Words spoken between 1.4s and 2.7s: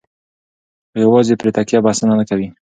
تکیه بسنه نه کوي.